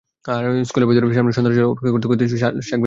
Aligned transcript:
স্কুলের 0.65 0.87
সামনে 1.09 1.29
বসে 1.29 1.37
সন্তানের 1.37 1.55
জন্য 1.57 1.67
অপেক্ষা 1.67 1.91
করতে 1.93 2.07
করতেই 2.07 2.29
শাক 2.33 2.53
বেছে 2.53 2.69
ফেলেন। 2.69 2.79